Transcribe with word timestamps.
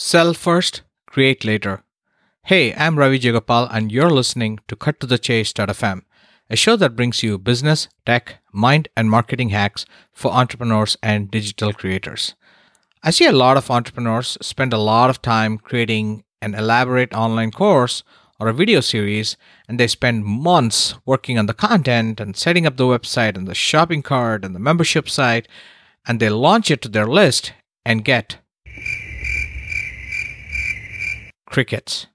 Sell 0.00 0.32
first, 0.32 0.82
create 1.08 1.44
later. 1.44 1.82
Hey, 2.44 2.72
I'm 2.72 2.96
Ravi 2.96 3.18
Jayagopal, 3.18 3.68
and 3.72 3.90
you're 3.90 4.10
listening 4.10 4.60
to 4.68 4.76
Cut 4.76 5.00
to 5.00 5.08
the 5.08 5.18
Chase.fm, 5.18 6.02
a 6.48 6.54
show 6.54 6.76
that 6.76 6.94
brings 6.94 7.24
you 7.24 7.36
business, 7.36 7.88
tech, 8.06 8.36
mind, 8.52 8.88
and 8.96 9.10
marketing 9.10 9.48
hacks 9.48 9.86
for 10.12 10.30
entrepreneurs 10.30 10.96
and 11.02 11.32
digital 11.32 11.72
creators. 11.72 12.36
I 13.02 13.10
see 13.10 13.26
a 13.26 13.32
lot 13.32 13.56
of 13.56 13.72
entrepreneurs 13.72 14.38
spend 14.40 14.72
a 14.72 14.78
lot 14.78 15.10
of 15.10 15.20
time 15.20 15.58
creating 15.58 16.22
an 16.40 16.54
elaborate 16.54 17.12
online 17.12 17.50
course 17.50 18.04
or 18.38 18.46
a 18.46 18.54
video 18.54 18.78
series, 18.78 19.36
and 19.66 19.80
they 19.80 19.88
spend 19.88 20.24
months 20.24 20.94
working 21.06 21.40
on 21.40 21.46
the 21.46 21.54
content 21.54 22.20
and 22.20 22.36
setting 22.36 22.66
up 22.66 22.76
the 22.76 22.84
website 22.84 23.36
and 23.36 23.48
the 23.48 23.54
shopping 23.56 24.02
cart 24.02 24.44
and 24.44 24.54
the 24.54 24.60
membership 24.60 25.10
site, 25.10 25.48
and 26.06 26.20
they 26.20 26.30
launch 26.30 26.70
it 26.70 26.82
to 26.82 26.88
their 26.88 27.08
list 27.08 27.52
and 27.84 28.04
get 28.04 28.38
crickets. 31.48 32.06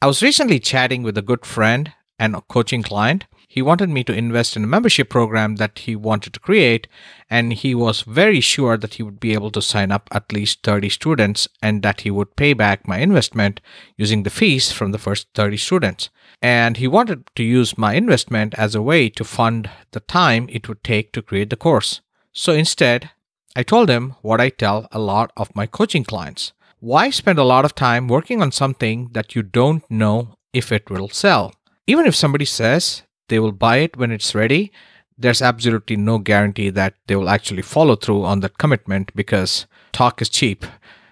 I 0.00 0.06
was 0.06 0.22
recently 0.22 0.60
chatting 0.60 1.02
with 1.02 1.18
a 1.18 1.22
good 1.22 1.44
friend 1.44 1.92
and 2.18 2.34
a 2.34 2.40
coaching 2.42 2.82
client. 2.82 3.26
He 3.48 3.62
wanted 3.62 3.88
me 3.88 4.04
to 4.04 4.12
invest 4.12 4.56
in 4.56 4.64
a 4.64 4.66
membership 4.66 5.08
program 5.08 5.56
that 5.56 5.80
he 5.80 5.96
wanted 5.96 6.34
to 6.34 6.40
create, 6.40 6.88
and 7.30 7.52
he 7.52 7.74
was 7.74 8.02
very 8.02 8.40
sure 8.40 8.76
that 8.76 8.94
he 8.94 9.02
would 9.02 9.20
be 9.20 9.32
able 9.32 9.50
to 9.52 9.62
sign 9.62 9.90
up 9.90 10.08
at 10.12 10.32
least 10.32 10.62
30 10.62 10.88
students 10.90 11.48
and 11.62 11.82
that 11.82 12.02
he 12.02 12.10
would 12.10 12.36
pay 12.36 12.52
back 12.52 12.86
my 12.86 12.98
investment 12.98 13.60
using 13.96 14.22
the 14.22 14.30
fees 14.30 14.72
from 14.72 14.92
the 14.92 14.98
first 14.98 15.28
30 15.34 15.56
students. 15.56 16.10
And 16.42 16.76
he 16.76 16.86
wanted 16.86 17.28
to 17.36 17.42
use 17.42 17.78
my 17.78 17.94
investment 17.94 18.54
as 18.58 18.74
a 18.74 18.82
way 18.82 19.08
to 19.10 19.24
fund 19.24 19.70
the 19.92 20.00
time 20.00 20.48
it 20.50 20.68
would 20.68 20.84
take 20.84 21.12
to 21.12 21.22
create 21.22 21.50
the 21.50 21.56
course. 21.56 22.02
So 22.32 22.52
instead, 22.52 23.10
I 23.54 23.62
told 23.62 23.88
him 23.88 24.14
what 24.20 24.40
I 24.40 24.50
tell 24.50 24.86
a 24.92 24.98
lot 24.98 25.32
of 25.36 25.56
my 25.56 25.66
coaching 25.66 26.04
clients 26.04 26.52
why 26.86 27.10
spend 27.10 27.36
a 27.36 27.42
lot 27.42 27.64
of 27.64 27.74
time 27.74 28.06
working 28.06 28.40
on 28.40 28.52
something 28.52 29.08
that 29.10 29.34
you 29.34 29.42
don't 29.42 29.82
know 29.90 30.36
if 30.52 30.70
it 30.70 30.88
will 30.88 31.08
sell? 31.08 31.52
Even 31.88 32.06
if 32.06 32.14
somebody 32.14 32.44
says 32.44 33.02
they 33.28 33.40
will 33.40 33.50
buy 33.50 33.78
it 33.78 33.96
when 33.96 34.12
it's 34.12 34.36
ready, 34.36 34.70
there's 35.18 35.42
absolutely 35.42 35.96
no 35.96 36.18
guarantee 36.18 36.70
that 36.70 36.94
they 37.08 37.16
will 37.16 37.28
actually 37.28 37.62
follow 37.62 37.96
through 37.96 38.24
on 38.24 38.38
that 38.38 38.58
commitment 38.58 39.10
because 39.16 39.66
talk 39.90 40.22
is 40.22 40.28
cheap, 40.28 40.64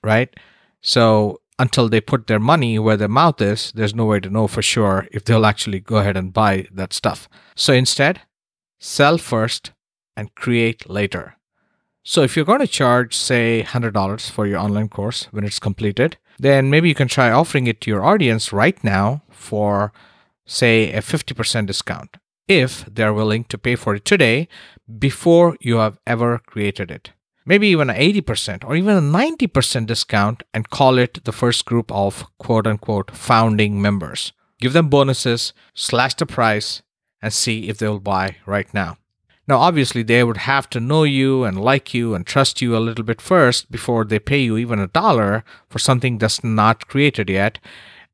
right? 0.05 0.33
So 0.81 1.41
until 1.59 1.89
they 1.89 2.01
put 2.01 2.29
their 2.29 2.39
money 2.39 2.79
where 2.79 2.97
their 2.97 3.09
mouth 3.09 3.41
is, 3.41 3.73
there's 3.75 3.97
no 3.97 4.05
way 4.05 4.21
to 4.21 4.31
know 4.31 4.47
for 4.47 4.63
sure 4.63 5.09
if 5.11 5.25
they'll 5.25 5.45
actually 5.45 5.81
go 5.81 5.97
ahead 5.97 6.17
and 6.17 6.33
buy 6.33 6.69
that 6.71 6.93
stuff. 6.93 7.29
So 7.57 7.73
instead, 7.73 8.21
sell 8.79 9.19
first 9.19 9.73
and 10.17 10.33
create 10.37 10.89
later. 10.89 11.35
So 12.07 12.23
if 12.23 12.37
you're 12.37 12.45
going 12.45 12.61
to 12.61 12.67
charge, 12.67 13.17
say, 13.17 13.65
$100 13.67 14.31
for 14.31 14.47
your 14.47 14.59
online 14.59 14.91
course 14.91 15.25
when 15.31 15.43
it's 15.43 15.59
completed, 15.59 16.19
then 16.39 16.69
maybe 16.69 16.87
you 16.89 16.95
can 16.95 17.09
try 17.09 17.31
offering 17.31 17.67
it 17.67 17.81
to 17.81 17.91
your 17.91 18.05
audience 18.05 18.53
right 18.53 18.83
now 18.85 19.23
for, 19.31 19.91
say, 20.45 20.93
a 20.93 21.01
50% 21.01 21.67
discount 21.67 22.19
if 22.47 22.85
they're 22.85 23.15
willing 23.15 23.45
to 23.45 23.57
pay 23.57 23.75
for 23.75 23.95
it 23.95 24.05
today 24.05 24.49
before 24.99 25.57
you 25.61 25.77
have 25.77 25.99
ever 26.07 26.39
created 26.39 26.91
it. 26.91 27.13
Maybe 27.47 27.69
even 27.69 27.89
an 27.89 27.97
80% 27.97 28.65
or 28.65 28.77
even 28.77 28.97
a 28.97 29.01
90% 29.01 29.87
discount 29.87 30.43
and 30.53 30.69
call 30.69 30.99
it 30.99 31.25
the 31.25 31.33
first 31.33 31.65
group 31.65 31.91
of 31.91 32.27
quote 32.37 32.67
unquote 32.67 33.13
founding 33.13 33.81
members. 33.81 34.33
Give 34.61 34.75
them 34.75 34.91
bonuses, 34.91 35.55
slash 35.73 36.15
the 36.15 36.27
price, 36.27 36.83
and 37.23 37.33
see 37.33 37.69
if 37.69 37.79
they'll 37.79 37.99
buy 37.99 38.37
right 38.45 38.73
now. 38.75 38.99
Now, 39.47 39.59
obviously, 39.59 40.03
they 40.03 40.25
would 40.25 40.39
have 40.39 40.71
to 40.71 40.81
know 40.81 41.05
you 41.05 41.45
and 41.45 41.61
like 41.61 41.93
you 41.93 42.15
and 42.15 42.27
trust 42.27 42.63
you 42.63 42.77
a 42.77 42.79
little 42.79 43.05
bit 43.05 43.21
first 43.21 43.71
before 43.71 44.05
they 44.05 44.19
pay 44.19 44.39
you 44.39 44.57
even 44.57 44.79
a 44.79 44.87
dollar 44.87 45.45
for 45.69 45.79
something 45.79 46.19
that's 46.19 46.43
not 46.43 46.89
created 46.89 47.29
yet, 47.29 47.59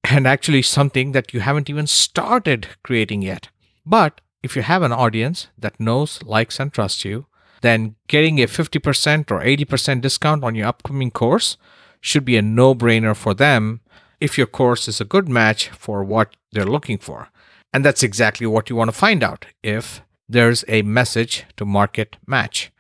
and 0.05 0.27
actually 0.27 0.63
something 0.63 1.13
that 1.13 1.33
you 1.33 1.41
haven't 1.41 1.71
even 1.71 1.87
started 1.87 2.69
creating 2.83 3.23
yet. 3.23 3.49
But 3.87 4.21
if 4.43 4.57
you 4.57 4.63
have 4.63 4.83
an 4.83 4.93
audience 4.93 5.49
that 5.59 5.79
knows, 5.79 6.23
likes, 6.25 6.59
and 6.59 6.73
trusts 6.73 7.05
you, 7.05 7.27
then 7.61 7.95
getting 8.09 8.41
a 8.41 8.47
50% 8.47 9.31
or 9.31 9.41
80% 9.41 10.01
discount 10.01 10.43
on 10.43 10.55
your 10.55 10.67
upcoming 10.67 11.11
course 11.11 11.57
should 12.01 12.25
be 12.25 12.37
a 12.37 12.43
no 12.43 12.75
brainer 12.75 13.15
for 13.15 13.35
them 13.35 13.81
if 14.21 14.39
your 14.39 14.47
course 14.47 14.89
is 14.89 15.01
a 15.01 15.05
good 15.05 15.29
match 15.29 15.69
for 15.69 16.03
what 16.03 16.35
they're 16.53 16.65
looking 16.65 16.99
for. 16.99 17.29
And 17.73 17.85
that's 17.85 18.03
exactly 18.03 18.47
what 18.47 18.69
you 18.69 18.77
want 18.77 18.89
to 18.89 18.97
find 18.97 19.23
out 19.23 19.47
if 19.63 20.03
there's 20.31 20.65
a 20.69 20.83
message 20.83 21.45
to 21.57 21.65
market 21.65 22.17
match. 22.27 22.71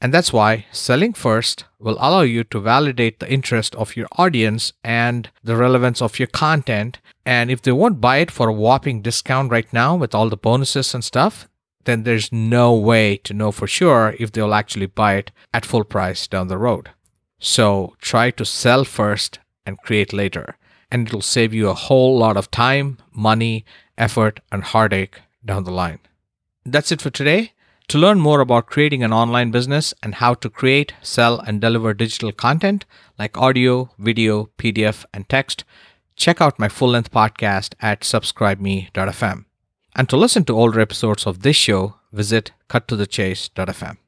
And 0.00 0.12
that's 0.12 0.32
why 0.32 0.66
selling 0.72 1.14
first 1.14 1.64
will 1.78 1.96
allow 1.98 2.20
you 2.20 2.44
to 2.44 2.60
validate 2.60 3.18
the 3.18 3.32
interest 3.32 3.74
of 3.76 3.96
your 3.96 4.08
audience 4.12 4.72
and 4.84 5.30
the 5.42 5.56
relevance 5.56 6.02
of 6.02 6.18
your 6.18 6.28
content. 6.28 6.98
And 7.24 7.50
if 7.50 7.62
they 7.62 7.72
won't 7.72 8.00
buy 8.00 8.18
it 8.18 8.30
for 8.30 8.48
a 8.48 8.52
whopping 8.52 9.02
discount 9.02 9.50
right 9.50 9.72
now 9.72 9.96
with 9.96 10.14
all 10.14 10.28
the 10.28 10.36
bonuses 10.36 10.94
and 10.94 11.02
stuff, 11.02 11.48
then 11.86 12.02
there's 12.02 12.30
no 12.30 12.74
way 12.74 13.16
to 13.18 13.34
know 13.34 13.50
for 13.50 13.66
sure 13.66 14.14
if 14.18 14.32
they'll 14.32 14.54
actually 14.54 14.86
buy 14.86 15.14
it 15.14 15.30
at 15.54 15.66
full 15.66 15.84
price 15.84 16.26
down 16.26 16.48
the 16.48 16.58
road. 16.58 16.90
So 17.38 17.94
try 18.00 18.30
to 18.32 18.44
sell 18.44 18.84
first 18.84 19.38
and 19.64 19.78
create 19.78 20.12
later. 20.12 20.56
And 20.90 21.08
it'll 21.08 21.22
save 21.22 21.52
you 21.52 21.68
a 21.68 21.74
whole 21.74 22.16
lot 22.18 22.36
of 22.36 22.50
time, 22.50 22.98
money, 23.12 23.64
effort, 23.98 24.40
and 24.52 24.62
heartache 24.62 25.20
down 25.44 25.64
the 25.64 25.72
line. 25.72 25.98
That's 26.66 26.90
it 26.90 27.00
for 27.00 27.10
today. 27.10 27.52
To 27.88 27.98
learn 27.98 28.18
more 28.18 28.40
about 28.40 28.66
creating 28.66 29.04
an 29.04 29.12
online 29.12 29.52
business 29.52 29.94
and 30.02 30.16
how 30.16 30.34
to 30.34 30.50
create, 30.50 30.94
sell, 31.00 31.38
and 31.38 31.60
deliver 31.60 31.94
digital 31.94 32.32
content 32.32 32.84
like 33.16 33.38
audio, 33.38 33.90
video, 34.00 34.50
PDF, 34.58 35.04
and 35.14 35.28
text, 35.28 35.62
check 36.16 36.40
out 36.40 36.58
my 36.58 36.68
full 36.68 36.88
length 36.88 37.12
podcast 37.12 37.74
at 37.80 38.00
subscribeme.fm. 38.00 39.44
And 39.94 40.08
to 40.08 40.16
listen 40.16 40.44
to 40.46 40.56
older 40.56 40.80
episodes 40.80 41.24
of 41.24 41.42
this 41.42 41.54
show, 41.54 41.94
visit 42.12 42.50
cuttothechase.fm. 42.68 43.98